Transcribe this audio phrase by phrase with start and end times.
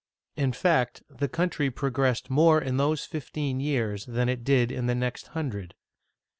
[0.35, 4.95] In fact, the country progressed more in those fifteen years than it did in the
[4.95, 5.75] next hundred.